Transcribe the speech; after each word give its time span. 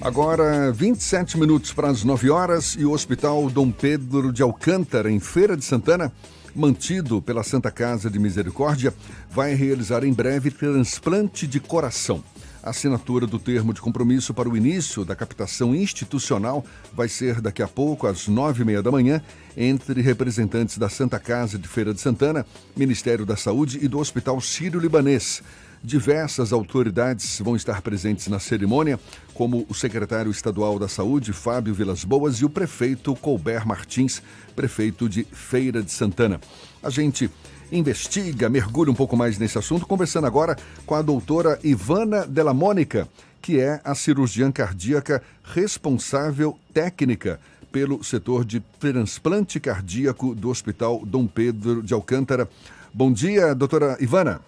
Agora, 0.00 0.72
27 0.72 1.38
minutos 1.38 1.72
para 1.72 1.88
as 1.88 2.04
9 2.04 2.30
horas 2.30 2.76
e 2.78 2.84
o 2.84 2.92
Hospital 2.92 3.50
Dom 3.50 3.70
Pedro 3.70 4.32
de 4.32 4.42
Alcântara, 4.42 5.10
em 5.10 5.20
Feira 5.20 5.56
de 5.56 5.64
Santana, 5.64 6.12
mantido 6.54 7.20
pela 7.22 7.42
Santa 7.42 7.70
Casa 7.70 8.10
de 8.10 8.18
Misericórdia, 8.18 8.94
vai 9.30 9.54
realizar 9.54 10.04
em 10.04 10.12
breve 10.12 10.50
transplante 10.50 11.46
de 11.46 11.60
coração. 11.60 12.22
A 12.62 12.70
assinatura 12.70 13.26
do 13.26 13.38
termo 13.38 13.72
de 13.72 13.80
compromisso 13.80 14.34
para 14.34 14.48
o 14.48 14.56
início 14.56 15.02
da 15.02 15.16
captação 15.16 15.74
institucional 15.74 16.62
vai 16.92 17.08
ser 17.08 17.40
daqui 17.40 17.62
a 17.62 17.68
pouco, 17.68 18.06
às 18.06 18.28
nove 18.28 18.62
e 18.62 18.66
meia 18.66 18.82
da 18.82 18.90
manhã, 18.90 19.22
entre 19.56 20.02
representantes 20.02 20.76
da 20.76 20.88
Santa 20.88 21.18
Casa 21.18 21.58
de 21.58 21.66
Feira 21.66 21.94
de 21.94 22.00
Santana, 22.02 22.44
Ministério 22.76 23.24
da 23.24 23.36
Saúde 23.36 23.78
e 23.80 23.88
do 23.88 23.98
Hospital 23.98 24.38
Sírio-Libanês. 24.42 25.42
Diversas 25.82 26.52
autoridades 26.52 27.40
vão 27.40 27.56
estar 27.56 27.80
presentes 27.80 28.28
na 28.28 28.38
cerimônia, 28.38 29.00
como 29.32 29.64
o 29.66 29.74
secretário 29.74 30.30
estadual 30.30 30.78
da 30.78 30.86
Saúde, 30.88 31.32
Fábio 31.32 31.72
Vilas 31.72 32.04
Boas, 32.04 32.36
e 32.36 32.44
o 32.44 32.50
prefeito 32.50 33.14
Colbert 33.16 33.66
Martins, 33.66 34.22
prefeito 34.54 35.08
de 35.08 35.24
Feira 35.24 35.82
de 35.82 35.90
Santana. 35.90 36.38
A 36.82 36.90
gente 36.90 37.30
investiga, 37.72 38.50
mergulha 38.50 38.90
um 38.90 38.94
pouco 38.94 39.16
mais 39.16 39.38
nesse 39.38 39.56
assunto, 39.56 39.86
conversando 39.86 40.26
agora 40.26 40.54
com 40.84 40.94
a 40.94 41.00
doutora 41.00 41.58
Ivana 41.64 42.26
Della 42.26 42.52
Mônica, 42.52 43.08
que 43.40 43.58
é 43.58 43.80
a 43.82 43.94
cirurgiã 43.94 44.52
cardíaca 44.52 45.22
responsável 45.42 46.58
técnica 46.74 47.40
pelo 47.72 48.04
setor 48.04 48.44
de 48.44 48.60
transplante 48.78 49.58
cardíaco 49.58 50.34
do 50.34 50.50
Hospital 50.50 51.02
Dom 51.06 51.26
Pedro 51.26 51.82
de 51.82 51.94
Alcântara. 51.94 52.46
Bom 52.92 53.10
dia, 53.10 53.54
doutora 53.54 53.96
Ivana. 53.98 54.42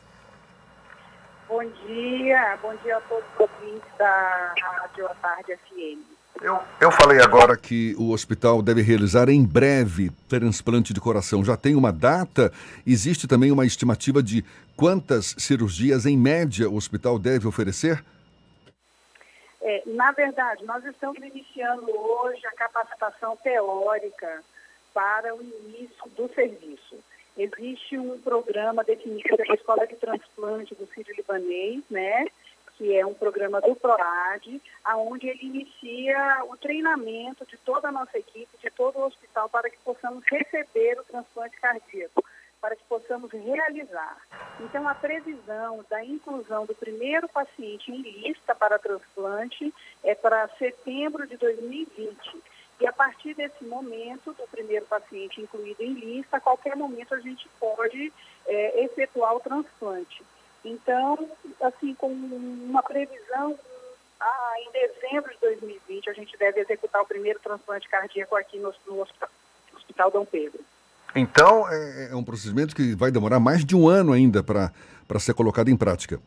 Bom 1.62 1.70
dia, 1.86 2.58
bom 2.60 2.74
dia 2.82 2.96
a 2.96 3.00
todos 3.02 3.24
os 3.34 3.40
ouvintes 3.40 3.88
da 3.96 4.52
Rádio 4.60 5.06
à 5.06 5.14
Tarde 5.14 5.56
FM. 5.56 6.00
Eu, 6.42 6.58
eu 6.80 6.90
falei 6.90 7.22
agora 7.22 7.56
que 7.56 7.94
o 7.96 8.10
hospital 8.10 8.60
deve 8.60 8.82
realizar 8.82 9.28
em 9.28 9.46
breve 9.46 10.10
transplante 10.28 10.92
de 10.92 11.00
coração. 11.00 11.44
Já 11.44 11.56
tem 11.56 11.77
uma 11.77 11.92
data? 11.92 12.52
Existe 12.84 13.28
também 13.28 13.52
uma 13.52 13.64
estimativa 13.64 14.20
de 14.20 14.44
quantas 14.77 15.36
cirurgias, 15.38 16.04
em 16.04 16.19
média, 16.19 16.69
o 16.69 16.74
hospital 16.74 17.16
deve 17.16 17.46
oferecer? 17.46 18.04
É, 19.60 19.84
na 19.86 20.10
verdade, 20.10 20.64
nós 20.64 20.84
estamos 20.84 21.19
iniciando 21.19 21.88
hoje 21.97 22.44
a 22.44 22.56
capacitação 22.56 23.36
teórica 23.36 24.42
para 24.92 25.32
o 25.32 25.41
início 25.41 26.10
do 26.16 26.28
serviço. 26.34 26.97
Existe 27.36 27.98
um 27.98 28.19
programa 28.20 28.84
definido 28.84 29.36
pela 29.36 29.55
Escola 29.55 29.86
de 29.86 29.97
Transplante 29.97 30.75
do 30.75 30.86
Sírio 30.94 31.14
Libanês, 31.16 31.83
né? 31.91 32.27
que 32.77 32.97
é 32.97 33.06
um 33.06 33.14
programa 33.14 33.61
do 33.61 33.77
PROAD, 33.77 34.61
aonde 34.84 35.28
ele 35.28 35.44
inicia 35.47 36.44
o 36.48 36.56
treinamento 36.56 37.47
de 37.47 37.56
toda 37.58 37.88
a 37.88 37.92
nossa 37.92 38.19
equipe, 38.19 38.58
de 38.60 38.70
todo 38.70 38.98
o 38.98 39.05
hospital, 39.05 39.48
para 39.48 39.70
que 39.70 39.78
possamos 39.84 40.25
receber 40.30 40.98
o 40.98 41.05
transplante 41.05 41.60
cardíaco, 41.60 42.25
para 42.60 42.75
que 42.75 42.83
possamos 42.88 43.30
realizar. 43.30 44.16
Então, 44.60 44.88
a 44.88 44.94
previsão 44.94 45.84
da 45.88 46.05
inclusão 46.05 46.66
do 46.66 46.75
primeiro 46.75 47.28
paciente 47.28 47.91
em 47.91 48.03
lista 48.03 48.55
para 48.55 48.78
transplante 48.78 49.72
é 50.03 50.14
para 50.14 50.48
setembro 50.58 51.27
de 51.27 51.36
2020. 51.36 52.42
E 52.83 52.86
a 52.86 52.92
partir 52.92 53.33
desse 53.34 53.64
momento, 53.64 54.33
do 54.33 54.42
primeiro 54.50 54.84
paciente 54.86 55.41
incluído 55.41 55.84
em 55.84 55.92
lista, 55.92 56.38
a 56.38 56.41
qualquer 56.41 56.75
momento 56.75 57.14
a 57.14 57.20
gente 57.20 57.48
pode 57.61 58.12
é, 58.44 58.84
efetuar 58.84 59.36
o 59.36 59.41
transplante. 59.41 60.20
Então, 60.64 61.30
assim, 61.60 61.94
com 61.94 62.08
uma 62.08 62.83
previsão, 62.83 63.56
ah, 64.20 64.55
em 64.58 64.72
dezembro 64.72 65.33
de 65.33 65.38
2020, 65.42 66.10
a 66.10 66.12
gente 66.12 66.36
deve 66.36 66.60
executar 66.60 67.03
o 67.03 67.06
primeiro 67.06 67.38
transplante 67.38 67.88
cardíaco 67.88 68.34
aqui 68.34 68.58
no, 68.58 68.75
no 68.88 69.00
Hospital, 69.00 69.28
Hospital 69.77 70.10
Dom 70.10 70.25
Pedro. 70.25 70.58
Então, 71.14 71.69
é, 71.70 72.08
é 72.10 72.16
um 72.16 72.25
procedimento 72.25 72.75
que 72.75 72.97
vai 72.97 73.12
demorar 73.12 73.38
mais 73.38 73.64
de 73.64 73.76
um 73.76 73.88
ano 73.88 74.12
ainda 74.12 74.43
para 74.43 75.20
ser 75.20 75.34
colocado 75.34 75.69
em 75.69 75.76
prática. 75.76 76.20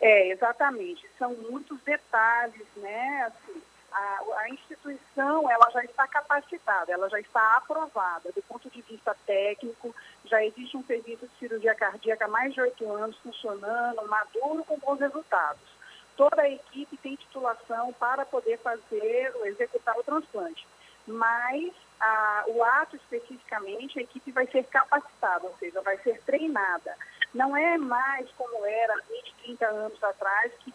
É, 0.00 0.30
exatamente. 0.30 1.06
São 1.18 1.34
muitos 1.50 1.78
detalhes, 1.82 2.66
né? 2.76 3.26
Assim, 3.26 3.60
a, 3.92 4.20
a, 4.38 4.48
instituição 4.50 5.50
ela 5.50 5.70
já 5.70 5.84
está 5.84 6.06
capacitada, 6.06 6.92
ela 6.92 7.08
já 7.08 7.20
está 7.20 7.56
aprovada 7.56 8.30
do 8.32 8.42
ponto 8.42 8.68
de 8.70 8.82
vista 8.82 9.16
técnico, 9.26 9.94
já 10.24 10.44
existe 10.44 10.76
um 10.76 10.84
serviço 10.84 11.26
de 11.26 11.38
cirurgia 11.38 11.74
cardíaca 11.74 12.26
há 12.26 12.28
mais 12.28 12.52
de 12.52 12.60
oito 12.60 12.90
anos 12.92 13.16
funcionando, 13.18 14.06
maduro, 14.08 14.64
com 14.64 14.78
bons 14.78 15.00
resultados. 15.00 15.78
Toda 16.16 16.42
a 16.42 16.50
equipe 16.50 16.96
tem 16.96 17.16
titulação 17.16 17.92
para 17.94 18.26
poder 18.26 18.58
fazer, 18.58 19.32
executar 19.44 19.96
o 19.96 20.02
transplante. 20.02 20.66
Mas 21.06 21.72
a, 22.00 22.44
o 22.48 22.62
ato 22.62 22.96
especificamente, 22.96 23.98
a 23.98 24.02
equipe 24.02 24.30
vai 24.32 24.46
ser 24.48 24.64
capacitada, 24.64 25.46
ou 25.46 25.54
seja, 25.58 25.80
vai 25.80 25.96
ser 25.98 26.20
treinada. 26.22 26.94
Não 27.32 27.56
é 27.56 27.78
mais 27.78 28.30
como 28.32 28.64
era 28.64 28.94
20, 29.08 29.34
30 29.44 29.66
anos 29.66 30.04
atrás, 30.04 30.52
que 30.60 30.72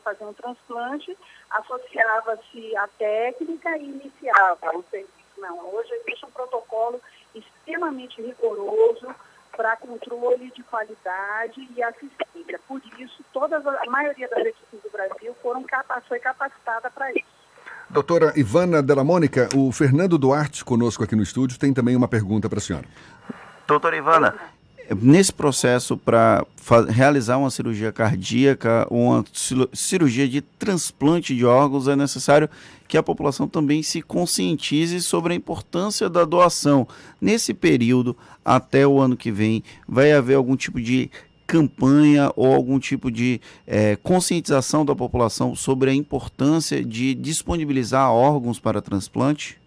fazer 0.00 0.24
um 0.24 0.32
transplante, 0.32 1.16
associava-se 1.50 2.76
à 2.76 2.88
técnica 2.98 3.76
e 3.76 3.84
iniciava 3.84 4.76
o 4.76 4.84
serviço. 4.90 5.10
Não, 5.38 5.74
hoje 5.74 5.90
existe 6.04 6.26
um 6.26 6.30
protocolo 6.30 7.00
extremamente 7.34 8.20
rigoroso 8.20 9.14
para 9.56 9.76
controle 9.76 10.50
de 10.54 10.62
qualidade 10.62 11.68
e 11.76 11.82
assistência. 11.82 12.60
Por 12.66 12.80
isso, 12.98 13.24
todas, 13.32 13.66
a 13.66 13.84
maioria 13.86 14.28
das 14.28 14.46
equipes 14.46 14.82
do 14.82 14.90
Brasil 14.90 15.34
foram 15.42 15.64
foi 16.08 16.18
capacitada 16.18 16.90
para 16.90 17.10
isso. 17.12 17.40
Doutora 17.88 18.32
Ivana 18.36 18.82
Della 18.82 19.02
Mônica, 19.02 19.48
o 19.56 19.72
Fernando 19.72 20.16
Duarte 20.16 20.64
conosco 20.64 21.02
aqui 21.02 21.16
no 21.16 21.22
estúdio 21.22 21.58
tem 21.58 21.74
também 21.74 21.96
uma 21.96 22.06
pergunta 22.06 22.48
para 22.48 22.58
a 22.58 22.62
senhora. 22.62 22.86
Doutora 23.66 23.96
Ivana, 23.96 24.38
nesse 24.96 25.32
processo 25.32 25.96
para 25.96 26.44
realizar 26.88 27.36
uma 27.38 27.50
cirurgia 27.50 27.92
cardíaca 27.92 28.86
uma 28.90 29.24
cirurgia 29.72 30.28
de 30.28 30.40
transplante 30.40 31.34
de 31.34 31.44
órgãos, 31.44 31.88
é 31.88 31.94
necessário 31.94 32.48
que 32.88 32.98
a 32.98 33.02
população 33.02 33.46
também 33.46 33.82
se 33.82 34.02
conscientize 34.02 35.00
sobre 35.00 35.32
a 35.32 35.36
importância 35.36 36.08
da 36.10 36.24
doação. 36.24 36.88
Nesse 37.20 37.54
período, 37.54 38.16
até 38.44 38.86
o 38.86 38.98
ano 38.98 39.16
que 39.16 39.30
vem, 39.30 39.62
vai 39.88 40.12
haver 40.12 40.34
algum 40.34 40.56
tipo 40.56 40.80
de 40.80 41.08
campanha 41.46 42.32
ou 42.36 42.52
algum 42.54 42.78
tipo 42.78 43.10
de 43.10 43.40
é, 43.66 43.96
conscientização 43.96 44.84
da 44.84 44.94
população 44.94 45.54
sobre 45.54 45.90
a 45.90 45.94
importância 45.94 46.84
de 46.84 47.14
disponibilizar 47.14 48.12
órgãos 48.12 48.60
para 48.60 48.80
transplante? 48.80 49.59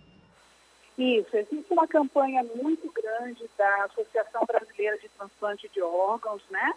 Isso, 0.97 1.35
existe 1.35 1.73
uma 1.73 1.87
campanha 1.87 2.43
muito 2.55 2.91
grande 2.91 3.49
da 3.57 3.85
Associação 3.85 4.45
Brasileira 4.45 4.97
de 4.99 5.09
Transplante 5.09 5.67
de 5.69 5.81
Órgãos, 5.81 6.43
né? 6.49 6.73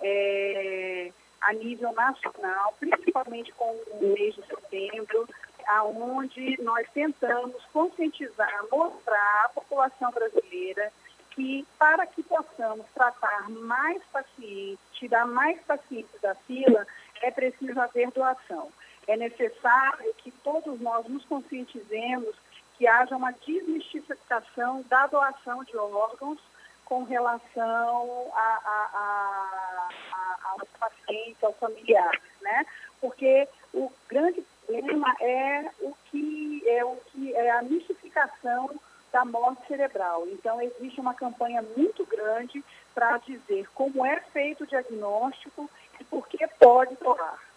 É, 0.00 1.12
a 1.40 1.52
nível 1.52 1.92
nacional, 1.92 2.74
principalmente 2.80 3.52
com 3.52 3.70
o 3.70 4.14
mês 4.14 4.34
de 4.34 4.42
setembro, 4.46 5.28
aonde 5.66 6.60
nós 6.62 6.88
tentamos 6.94 7.62
conscientizar, 7.72 8.64
mostrar 8.70 9.44
à 9.44 9.48
população 9.50 10.10
brasileira 10.10 10.90
que 11.32 11.64
para 11.78 12.06
que 12.06 12.22
possamos 12.22 12.86
tratar 12.94 13.48
mais 13.50 14.02
pacientes, 14.10 14.78
tirar 14.94 15.26
mais 15.26 15.60
pacientes 15.60 16.20
da 16.20 16.34
fila, 16.34 16.86
é 17.22 17.30
preciso 17.30 17.78
haver 17.78 18.10
doação. 18.10 18.70
É 19.06 19.16
necessário 19.16 20.12
que 20.18 20.30
todos 20.42 20.80
nós 20.80 21.06
nos 21.06 21.24
conscientizemos 21.26 22.34
que 22.78 22.86
haja 22.86 23.16
uma 23.16 23.32
desmistificação 23.32 24.84
da 24.88 25.06
doação 25.08 25.64
de 25.64 25.76
órgãos 25.76 26.38
com 26.84 27.02
relação 27.02 28.32
a, 28.32 28.60
a, 28.64 29.90
a, 30.12 30.50
aos 30.50 30.68
pacientes, 30.78 31.42
aos 31.42 31.56
familiares, 31.56 32.22
né? 32.40 32.64
Porque 33.00 33.46
o 33.74 33.92
grande 34.08 34.42
problema 34.64 35.14
é 35.20 35.70
o 35.80 35.94
que 36.10 36.62
é 36.66 36.84
o 36.84 36.96
que 37.10 37.34
é 37.34 37.50
a 37.50 37.62
mistificação 37.62 38.70
da 39.12 39.24
morte 39.24 39.66
cerebral. 39.66 40.26
Então, 40.28 40.60
existe 40.60 41.00
uma 41.00 41.14
campanha 41.14 41.64
muito 41.76 42.04
grande 42.06 42.64
para 42.94 43.18
dizer 43.18 43.68
como 43.74 44.04
é 44.04 44.20
feito 44.32 44.64
o 44.64 44.66
diagnóstico 44.66 45.68
e 45.98 46.04
por 46.04 46.28
que 46.28 46.46
pode 46.58 46.94
doar. 46.96 47.47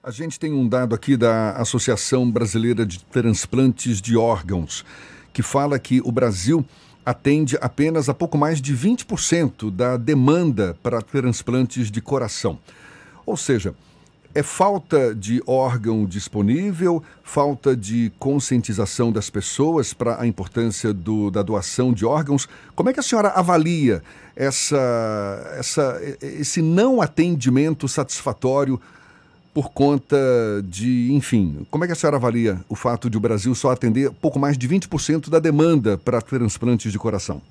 A 0.00 0.12
gente 0.12 0.38
tem 0.38 0.52
um 0.52 0.68
dado 0.68 0.94
aqui 0.94 1.16
da 1.16 1.50
Associação 1.56 2.30
Brasileira 2.30 2.86
de 2.86 3.02
Transplantes 3.06 4.00
de 4.00 4.16
Órgãos, 4.16 4.84
que 5.32 5.42
fala 5.42 5.76
que 5.76 6.00
o 6.04 6.12
Brasil 6.12 6.64
atende 7.04 7.58
apenas 7.60 8.08
a 8.08 8.14
pouco 8.14 8.38
mais 8.38 8.60
de 8.60 8.76
20% 8.76 9.72
da 9.72 9.96
demanda 9.96 10.78
para 10.84 11.02
transplantes 11.02 11.90
de 11.90 12.00
coração. 12.00 12.60
Ou 13.26 13.36
seja, 13.36 13.74
é 14.32 14.40
falta 14.40 15.12
de 15.12 15.42
órgão 15.44 16.06
disponível, 16.06 17.02
falta 17.24 17.74
de 17.74 18.12
conscientização 18.20 19.10
das 19.10 19.28
pessoas 19.28 19.92
para 19.92 20.22
a 20.22 20.26
importância 20.28 20.92
do, 20.92 21.28
da 21.28 21.42
doação 21.42 21.92
de 21.92 22.06
órgãos. 22.06 22.48
Como 22.76 22.88
é 22.88 22.92
que 22.92 23.00
a 23.00 23.02
senhora 23.02 23.30
avalia 23.30 24.00
essa, 24.36 25.54
essa, 25.58 26.00
esse 26.22 26.62
não 26.62 27.02
atendimento 27.02 27.88
satisfatório 27.88 28.80
por 29.54 29.70
conta 29.72 30.16
de, 30.64 31.12
enfim, 31.12 31.66
como 31.70 31.84
é 31.84 31.86
que 31.86 31.92
a 31.92 31.96
senhora 31.96 32.16
avalia 32.16 32.58
o 32.68 32.76
fato 32.76 33.10
de 33.10 33.16
o 33.16 33.20
Brasil 33.20 33.54
só 33.54 33.70
atender 33.70 34.10
pouco 34.12 34.38
mais 34.38 34.56
de 34.56 34.68
20% 34.68 35.28
da 35.28 35.38
demanda 35.38 35.98
para 35.98 36.20
transplantes 36.20 36.92
de 36.92 36.98
coração? 36.98 37.42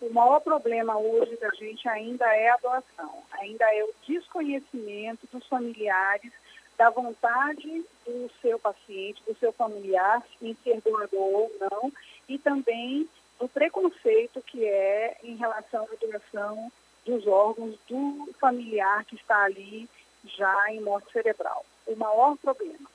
O 0.00 0.12
maior 0.12 0.40
problema 0.40 0.98
hoje 0.98 1.36
da 1.40 1.48
gente 1.50 1.88
ainda 1.88 2.26
é 2.26 2.50
a 2.50 2.56
doação, 2.56 3.22
ainda 3.40 3.64
é 3.64 3.84
o 3.84 3.94
desconhecimento 4.06 5.26
dos 5.32 5.46
familiares 5.46 6.32
da 6.76 6.90
vontade 6.90 7.84
do 8.06 8.30
seu 8.42 8.58
paciente, 8.58 9.22
do 9.26 9.36
seu 9.38 9.52
familiar 9.52 10.22
em 10.42 10.56
ser 10.62 10.80
doador 10.80 11.10
ou 11.18 11.52
não, 11.60 11.92
e 12.28 12.38
também 12.38 13.08
do 13.38 13.48
preconceito 13.48 14.42
que 14.42 14.64
é 14.64 15.16
em 15.22 15.36
relação 15.36 15.84
à 15.84 16.06
doação 16.06 16.72
dos 17.04 17.26
órgãos 17.26 17.76
do 17.88 18.28
familiar 18.40 19.04
que 19.04 19.16
está 19.16 19.44
ali 19.44 19.88
já 20.36 20.54
em 20.70 20.80
morte 20.80 21.12
cerebral. 21.12 21.64
O 21.86 21.96
maior 21.96 22.36
problema. 22.36 22.88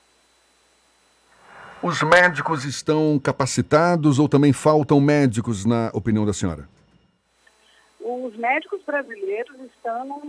Os 1.82 2.02
médicos 2.02 2.64
estão 2.64 3.18
capacitados 3.18 4.18
ou 4.18 4.28
também 4.28 4.52
faltam 4.52 5.00
médicos, 5.00 5.64
na 5.64 5.90
opinião 5.94 6.26
da 6.26 6.32
senhora? 6.32 6.68
Os 7.98 8.36
médicos 8.36 8.82
brasileiros 8.84 9.58
estão 9.60 10.20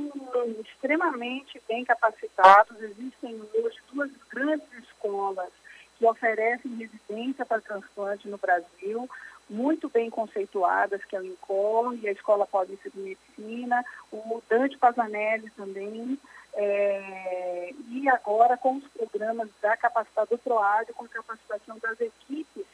extremamente 0.61 1.61
bem 1.67 1.83
capacitados. 1.83 2.81
Existem 2.81 3.41
hoje 3.53 3.77
duas 3.91 4.09
grandes 4.29 4.67
escolas 4.81 5.49
que 5.97 6.05
oferecem 6.05 6.75
residência 6.75 7.45
para 7.45 7.61
transplante 7.61 8.27
no 8.27 8.37
Brasil, 8.37 9.09
muito 9.49 9.89
bem 9.89 10.09
conceituadas, 10.09 11.03
que 11.03 11.15
é 11.15 11.19
o 11.19 11.25
INCOR 11.25 11.95
e 12.01 12.07
a 12.07 12.11
Escola 12.11 12.47
Paulista 12.47 12.89
de 12.89 12.97
Medicina, 12.97 13.83
o 14.11 14.41
Dante 14.49 14.77
Pazanelli 14.77 15.49
também, 15.51 16.17
é, 16.53 17.73
e 17.89 18.09
agora 18.09 18.57
com 18.57 18.77
os 18.77 18.87
programas 18.89 19.49
da 19.61 19.75
capacitação 19.77 20.37
do 20.37 20.43
PROAD, 20.43 20.93
com 20.93 21.05
a 21.05 21.09
capacitação 21.09 21.77
das 21.79 21.99
equipes 21.99 22.65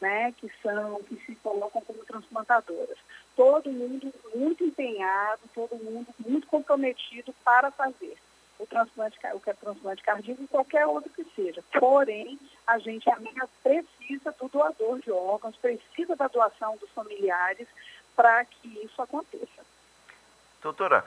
né, 0.00 0.32
que 0.38 0.50
são, 0.62 1.02
que 1.04 1.16
se 1.26 1.34
colocam 1.36 1.82
como 1.82 2.04
transplantadoras. 2.04 2.96
Todo 3.36 3.70
mundo 3.70 4.12
muito 4.34 4.64
empenhado, 4.64 5.42
todo 5.54 5.76
mundo 5.76 6.08
muito 6.26 6.46
comprometido 6.46 7.34
para 7.44 7.70
fazer 7.70 8.16
o 8.58 8.66
transplante, 8.66 9.18
o 9.34 9.40
que 9.40 9.50
é 9.50 9.54
transplante 9.54 10.02
cardíaco 10.02 10.42
e 10.42 10.48
qualquer 10.48 10.86
outro 10.86 11.10
que 11.10 11.24
seja. 11.34 11.62
Porém, 11.78 12.38
a 12.66 12.78
gente 12.78 13.08
ainda 13.10 13.48
precisa 13.62 14.32
do 14.32 14.48
doador 14.48 15.00
de 15.00 15.10
órgãos, 15.10 15.56
precisa 15.56 16.16
da 16.16 16.28
doação 16.28 16.76
dos 16.76 16.90
familiares 16.90 17.68
para 18.14 18.44
que 18.44 18.84
isso 18.84 19.00
aconteça. 19.00 19.64
Doutora, 20.62 21.04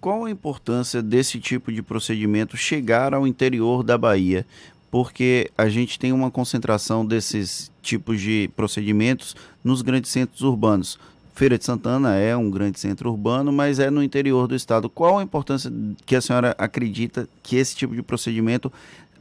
qual 0.00 0.24
a 0.24 0.30
importância 0.30 1.02
desse 1.02 1.38
tipo 1.38 1.70
de 1.70 1.82
procedimento 1.82 2.56
chegar 2.56 3.12
ao 3.12 3.26
interior 3.26 3.82
da 3.82 3.98
Bahia? 3.98 4.46
Porque 4.90 5.50
a 5.56 5.68
gente 5.68 5.98
tem 5.98 6.12
uma 6.12 6.30
concentração 6.30 7.04
desses 7.04 7.70
tipos 7.82 8.20
de 8.20 8.50
procedimentos 8.56 9.36
nos 9.62 9.82
grandes 9.82 10.10
centros 10.10 10.40
urbanos. 10.40 10.98
Feira 11.34 11.56
de 11.56 11.64
Santana 11.64 12.16
é 12.16 12.36
um 12.36 12.50
grande 12.50 12.80
centro 12.80 13.10
urbano, 13.10 13.52
mas 13.52 13.78
é 13.78 13.88
no 13.88 14.02
interior 14.02 14.48
do 14.48 14.54
estado. 14.54 14.90
Qual 14.90 15.18
a 15.18 15.22
importância 15.22 15.72
que 16.04 16.16
a 16.16 16.20
senhora 16.20 16.54
acredita 16.58 17.28
que 17.42 17.56
esse 17.56 17.76
tipo 17.76 17.94
de 17.94 18.02
procedimento 18.02 18.72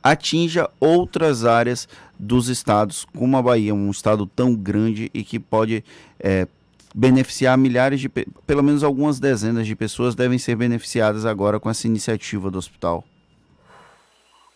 atinja 0.01 0.69
outras 0.79 1.45
áreas 1.45 1.87
dos 2.17 2.47
estados, 2.47 3.05
como 3.15 3.37
a 3.37 3.41
Bahia, 3.41 3.75
um 3.75 3.91
estado 3.91 4.25
tão 4.25 4.55
grande 4.55 5.11
e 5.13 5.23
que 5.23 5.39
pode 5.39 5.83
é, 6.19 6.47
beneficiar 6.93 7.57
milhares 7.57 7.99
de, 7.99 8.09
pelo 8.09 8.63
menos 8.63 8.83
algumas 8.83 9.19
dezenas 9.19 9.67
de 9.67 9.75
pessoas 9.75 10.15
devem 10.15 10.37
ser 10.37 10.55
beneficiadas 10.55 11.25
agora 11.25 11.59
com 11.59 11.69
essa 11.69 11.87
iniciativa 11.87 12.49
do 12.49 12.57
hospital? 12.57 13.03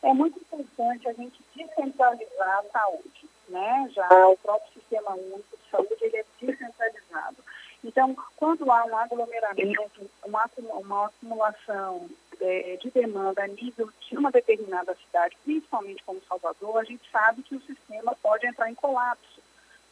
É 0.01 0.13
muito 0.13 0.37
importante 0.39 1.07
a 1.07 1.13
gente 1.13 1.39
descentralizar 1.55 2.59
a 2.59 2.63
saúde, 2.71 3.29
né? 3.49 3.89
Já 3.93 4.27
o 4.27 4.37
próprio 4.37 4.73
sistema 4.73 5.11
único 5.11 5.57
de 5.57 5.71
saúde 5.71 5.95
ele 6.01 6.17
é 6.17 6.25
descentralizado. 6.41 7.37
Então, 7.83 8.15
quando 8.37 8.69
há 8.71 8.85
um 8.85 8.97
aglomeramento, 8.97 10.09
uma, 10.25 10.49
uma 10.57 11.05
acumulação 11.07 12.09
é, 12.39 12.77
de 12.81 12.89
demanda 12.91 13.43
a 13.43 13.47
nível 13.47 13.89
de 14.07 14.17
uma 14.17 14.31
determinada 14.31 14.95
cidade, 14.95 15.37
principalmente 15.43 16.03
como 16.03 16.21
Salvador, 16.27 16.77
a 16.77 16.83
gente 16.83 17.03
sabe 17.11 17.43
que 17.43 17.55
o 17.55 17.61
sistema 17.61 18.15
pode 18.21 18.47
entrar 18.47 18.69
em 18.69 18.75
colapso. 18.75 19.41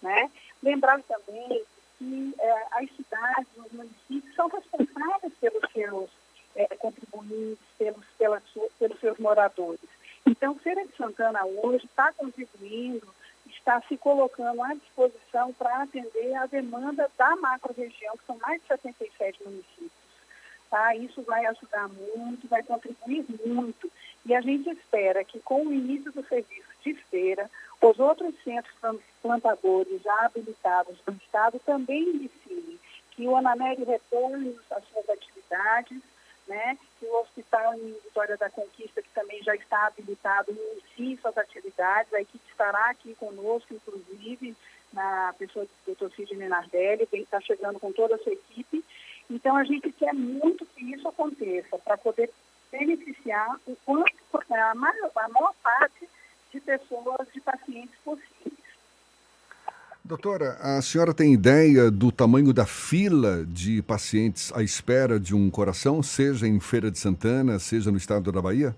Né? 0.02 0.32
Lembrar 0.64 1.02
também 1.04 1.64
que 2.02 2.36
é, 2.40 2.68
as 2.72 2.90
cidades, 2.96 3.48
os 3.56 3.72
municípios 3.72 4.36
são 4.36 4.48
responsáveis 4.48 5.34
pelos 5.40 5.72
seus 5.72 6.10
é, 6.56 6.66
contribuintes, 6.78 7.64
pelos, 7.78 8.06
pelas, 8.18 8.44
pelos 8.80 9.00
seus 9.00 9.20
moradores. 9.20 9.80
Então, 10.26 10.56
Feira 10.56 10.84
de 10.86 10.96
Santana 10.98 11.46
hoje 11.46 11.86
está 11.86 12.12
contribuindo 12.14 13.08
está 13.46 13.80
se 13.88 13.96
colocando 13.98 14.64
à 14.64 14.74
disposição 14.74 15.54
para 15.54 15.84
atender 15.84 16.34
a 16.36 16.48
demanda 16.48 17.10
da 17.16 17.36
macro-região, 17.36 18.18
que 18.18 18.26
são 18.26 18.38
mais 18.40 18.60
de 18.62 18.68
77 18.68 19.44
municípios. 19.44 19.92
Tá? 20.70 20.96
Isso 20.96 21.22
vai 21.22 21.46
ajudar 21.46 21.88
muito, 21.90 22.48
vai 22.48 22.64
contribuir 22.64 23.24
muito. 23.46 23.92
E 24.26 24.34
a 24.34 24.42
gente 24.42 24.70
espera 24.70 25.24
que, 25.24 25.40
com 25.42 25.68
o 25.68 25.74
início 25.74 26.12
do 26.12 26.26
serviço 26.28 26.71
de 26.84 26.94
feira, 26.94 27.50
os 27.82 28.00
outros 28.00 28.34
centros 28.44 29.02
plantadores 29.22 30.02
já 30.02 30.26
habilitados 30.26 30.98
do 31.06 31.14
Estado 31.14 31.60
também 31.66 32.04
iniciem, 32.10 32.80
que 33.12 33.28
o 33.28 33.36
Anamérico 33.36 33.90
retorne 33.90 34.56
às 34.70 34.84
suas 34.90 35.10
atividades, 35.10 36.02
né? 36.48 36.78
que 37.00 37.06
o 37.06 37.22
hospital 37.22 37.74
em 37.76 37.94
Vitória 38.04 38.38
da 38.38 38.50
Conquista, 38.50 39.02
que 39.02 39.10
também 39.10 39.42
já 39.44 39.56
está 39.56 39.88
habilitado, 39.88 40.52
inicie 40.52 41.18
suas 41.22 41.38
atividades. 41.38 42.14
A 42.14 42.22
equipe 42.22 42.44
estará 42.50 42.90
aqui 42.90 43.16
conosco, 43.16 43.74
inclusive, 43.74 44.56
na 44.94 45.34
pessoa 45.38 45.66
do 45.86 45.96
Dr. 45.96 46.14
Sidney 46.16 46.48
Nardelli, 46.48 47.08
que 47.08 47.18
está 47.18 47.40
chegando 47.42 47.80
com 47.80 47.92
toda 47.92 48.16
a 48.16 48.20
sua 48.20 48.34
equipe. 48.34 48.84
Então, 49.30 49.56
a 49.56 49.64
gente 49.64 49.92
quer 49.94 50.14
muito 50.14 50.66
que 50.66 50.94
isso 50.94 51.08
aconteça, 51.08 51.78
para 51.80 51.98
poder 51.98 52.30
beneficiar 52.72 53.60
o 53.68 53.76
quanto, 53.86 54.14
a 54.50 54.76
maior 54.76 55.54
parte 55.64 55.91
de 56.52 56.60
pessoas, 56.60 57.28
de 57.34 57.42
pacientes 57.42 57.96
possíveis. 58.04 58.62
Doutora, 60.04 60.58
a 60.60 60.82
senhora 60.82 61.14
tem 61.14 61.34
ideia 61.34 61.92
do 61.92 62.12
tamanho 62.12 62.52
da 62.52 62.66
fila 62.66 63.46
de 63.46 63.82
pacientes 63.84 64.52
à 64.54 64.64
espera 64.64 65.20
de 65.20 65.36
um 65.36 65.50
coração, 65.50 66.02
seja 66.02 66.48
em 66.48 66.60
Feira 66.60 66.90
de 66.90 66.98
Santana, 66.98 67.60
seja 67.60 67.92
no 67.92 67.98
estado 67.98 68.32
da 68.32 68.42
Bahia? 68.42 68.76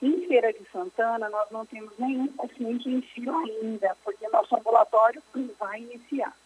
Em 0.00 0.28
Feira 0.28 0.52
de 0.52 0.60
Santana, 0.70 1.28
nós 1.30 1.50
não 1.50 1.64
temos 1.64 1.90
nenhum 1.98 2.28
paciente 2.28 2.88
em 2.88 3.00
fila 3.00 3.36
ainda, 3.38 3.96
porque 4.04 4.28
nosso 4.28 4.54
ambulatório 4.54 5.22
vai 5.58 5.80
iniciar. 5.80 6.36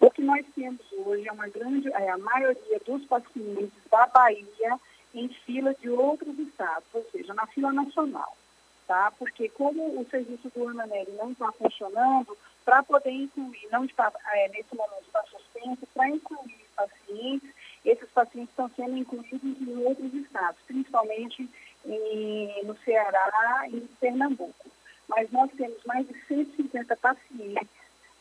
O 0.00 0.10
que 0.10 0.20
nós 0.20 0.44
temos 0.54 0.80
hoje 0.92 1.26
é 1.26 1.32
uma 1.32 1.48
grande, 1.48 1.88
é 1.88 2.10
a 2.10 2.18
maioria 2.18 2.80
dos 2.84 3.04
pacientes 3.06 3.70
da 3.90 4.06
Bahia 4.08 4.76
em 5.14 5.28
fila 5.46 5.72
de 5.80 5.88
outros 5.88 6.38
estados, 6.38 6.88
ou 6.92 7.06
seja, 7.10 7.32
na 7.32 7.46
fila 7.46 7.72
nacional. 7.72 8.36
Tá? 8.86 9.12
Porque 9.18 9.48
como 9.48 10.00
o 10.00 10.06
serviço 10.08 10.48
do 10.54 10.68
Ananelli 10.68 11.10
não 11.12 11.32
está 11.32 11.50
funcionando, 11.52 12.36
para 12.64 12.82
poder 12.82 13.10
incluir, 13.10 13.66
não 13.70 13.84
está, 13.84 14.12
é, 14.32 14.48
nesse 14.48 14.74
momento 14.74 15.02
está 15.06 15.22
suspenso, 15.24 15.86
para 15.92 16.08
incluir 16.08 16.66
pacientes, 16.76 17.50
esses 17.84 18.08
pacientes 18.10 18.50
estão 18.50 18.70
sendo 18.76 18.96
incluídos 18.96 19.42
em 19.42 19.84
outros 19.84 20.12
estados, 20.14 20.60
principalmente 20.66 21.48
em, 21.84 22.64
no 22.64 22.76
Ceará 22.78 23.66
e 23.68 23.76
em 23.76 23.86
Pernambuco. 24.00 24.70
Mas 25.08 25.30
nós 25.30 25.50
temos 25.52 25.82
mais 25.84 26.06
de 26.06 26.14
150 26.26 26.96
pacientes 26.96 27.68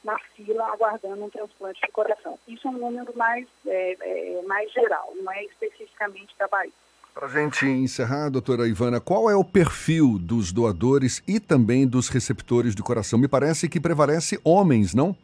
na 0.03 0.17
fila 0.19 0.67
aguardando 0.67 1.25
um 1.25 1.29
transplante 1.29 1.81
de 1.81 1.91
coração. 1.91 2.37
Isso 2.47 2.67
é 2.67 2.71
um 2.71 2.77
número 2.77 3.15
mais, 3.17 3.47
é, 3.65 3.97
é, 3.99 4.41
mais 4.43 4.71
geral, 4.71 5.11
não 5.15 5.31
é 5.31 5.43
especificamente 5.45 6.35
da 6.37 6.47
Bahia. 6.47 6.71
Para 7.15 7.27
a 7.27 7.29
gente 7.29 7.65
encerrar, 7.65 8.29
doutora 8.29 8.67
Ivana, 8.67 8.99
qual 8.99 9.29
é 9.29 9.35
o 9.37 9.43
perfil 9.43 10.19
dos 10.19 10.51
doadores 10.51 11.23
e 11.25 11.39
também 11.39 11.87
dos 11.87 12.09
receptores 12.09 12.75
de 12.75 12.83
coração? 12.83 13.17
Me 13.17 13.25
parece 13.25 13.69
que 13.69 13.79
prevalece 13.79 14.37
homens, 14.43 14.93
não? 14.93 15.15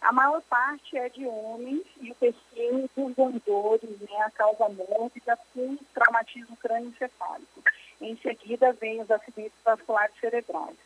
A 0.00 0.10
maior 0.10 0.42
parte 0.50 0.98
é 0.98 1.08
de 1.10 1.24
homens 1.24 1.82
e 2.00 2.10
o 2.10 2.14
perfil 2.16 2.90
dos 2.96 3.14
doadores, 3.14 4.00
né, 4.00 4.16
a 4.26 4.30
causa 4.32 4.68
mórbida 4.68 5.38
com 5.54 5.78
traumatismo 5.94 6.56
crânioencefálico. 6.56 7.62
Em 8.00 8.16
seguida, 8.16 8.72
vem 8.80 9.00
os 9.00 9.08
acidentes 9.08 9.58
vasculares 9.64 10.14
cerebrais, 10.20 10.76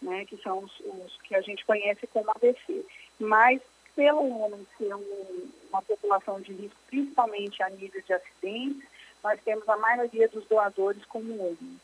né, 0.00 0.24
que 0.24 0.38
são 0.38 0.60
os, 0.60 0.72
os 0.80 1.20
que 1.20 1.34
a 1.34 1.42
gente 1.42 1.66
conhece 1.66 2.06
como 2.06 2.30
AVC. 2.30 2.86
Mas 3.20 3.60
pelo 3.96 4.38
homem 4.38 4.64
ser 4.76 4.94
um, 4.94 5.48
uma 5.70 5.82
população 5.82 6.40
de 6.40 6.52
risco, 6.52 6.76
principalmente 6.88 7.62
a 7.62 7.70
nível 7.70 8.02
de 8.06 8.12
acidentes, 8.12 8.82
nós 9.24 9.40
temos 9.44 9.68
a 9.68 9.76
maioria 9.78 10.28
dos 10.28 10.46
doadores 10.46 11.04
como 11.06 11.34
homens. 11.40 11.80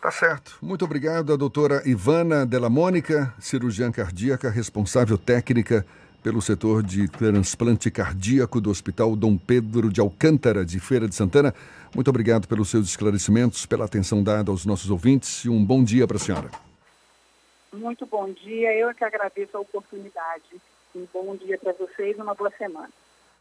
Tá 0.00 0.10
certo. 0.10 0.58
Muito 0.62 0.84
obrigado 0.84 1.32
a 1.32 1.36
doutora 1.36 1.82
Ivana 1.84 2.46
Della 2.46 2.70
Mônica, 2.70 3.34
cirurgiã 3.38 3.92
cardíaca, 3.92 4.48
responsável 4.48 5.18
técnica 5.18 5.84
pelo 6.22 6.40
setor 6.40 6.82
de 6.82 7.08
transplante 7.08 7.90
cardíaco 7.90 8.60
do 8.60 8.70
Hospital 8.70 9.14
Dom 9.16 9.36
Pedro 9.36 9.92
de 9.92 10.00
Alcântara, 10.00 10.64
de 10.64 10.78
Feira 10.78 11.08
de 11.08 11.14
Santana. 11.14 11.52
Muito 11.94 12.08
obrigado 12.08 12.46
pelos 12.46 12.70
seus 12.70 12.88
esclarecimentos, 12.88 13.66
pela 13.66 13.84
atenção 13.84 14.22
dada 14.22 14.50
aos 14.50 14.64
nossos 14.64 14.90
ouvintes 14.90 15.44
e 15.44 15.48
um 15.48 15.64
bom 15.64 15.82
dia 15.82 16.06
para 16.06 16.16
a 16.16 16.20
senhora. 16.20 16.71
Muito 17.72 18.04
bom 18.04 18.30
dia, 18.30 18.74
eu 18.74 18.90
é 18.90 18.94
que 18.94 19.02
agradeço 19.02 19.56
a 19.56 19.60
oportunidade. 19.60 20.60
Um 20.94 21.06
bom 21.10 21.34
dia 21.34 21.56
para 21.56 21.72
vocês 21.72 22.18
uma 22.18 22.34
boa 22.34 22.50
semana. 22.50 22.90